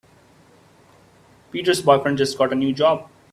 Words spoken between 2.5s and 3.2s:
a new job.